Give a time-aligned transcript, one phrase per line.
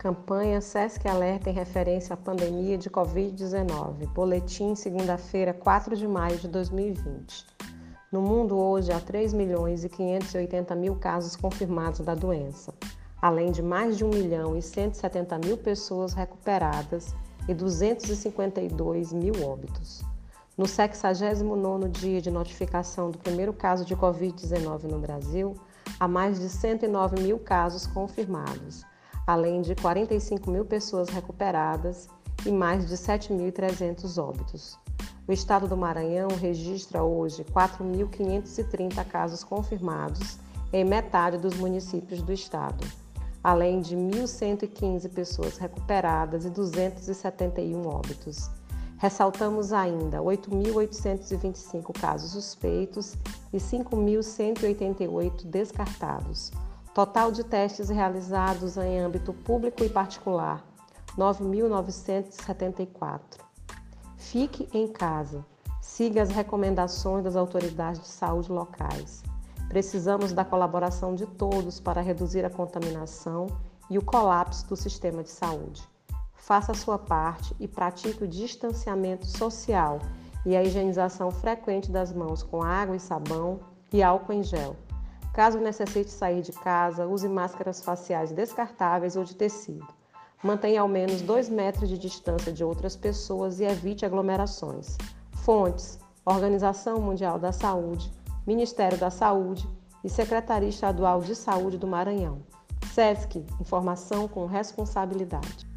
[0.00, 4.06] Campanha SESC Alerta em referência à pandemia de Covid-19.
[4.14, 7.44] Boletim, segunda-feira, 4 de maio de 2020.
[8.10, 12.72] No mundo hoje há 3 milhões e 580 mil casos confirmados da doença,
[13.20, 17.14] além de mais de 1 milhão e 170 mil pessoas recuperadas
[17.46, 20.02] e 252 mil óbitos.
[20.56, 25.54] No 69º dia de notificação do primeiro caso de Covid-19 no Brasil,
[26.00, 28.88] há mais de 109 mil casos confirmados
[29.26, 32.08] além de 45 mil pessoas recuperadas
[32.46, 34.78] e mais de 7.300 óbitos.
[35.28, 40.38] O estado do Maranhão registra hoje 4.530 casos confirmados
[40.72, 42.84] em metade dos municípios do estado,
[43.42, 48.50] além de 1.115 pessoas recuperadas e 271 óbitos.
[48.98, 53.16] Ressaltamos ainda 8.825 casos suspeitos
[53.52, 56.50] e 5.188 descartados.
[57.00, 60.62] Total de testes realizados em âmbito público e particular,
[61.16, 63.40] 9.974.
[64.18, 65.42] Fique em casa.
[65.80, 69.22] Siga as recomendações das autoridades de saúde locais.
[69.66, 73.46] Precisamos da colaboração de todos para reduzir a contaminação
[73.88, 75.82] e o colapso do sistema de saúde.
[76.34, 80.00] Faça a sua parte e pratique o distanciamento social
[80.44, 84.76] e a higienização frequente das mãos com água e sabão e álcool em gel.
[85.32, 89.86] Caso necessite sair de casa, use máscaras faciais descartáveis ou de tecido.
[90.42, 94.96] Mantenha ao menos 2 metros de distância de outras pessoas e evite aglomerações.
[95.44, 98.12] Fontes: Organização Mundial da Saúde,
[98.46, 99.68] Ministério da Saúde
[100.02, 102.42] e Secretaria Estadual de Saúde do Maranhão.
[102.92, 105.69] SESC Informação com responsabilidade.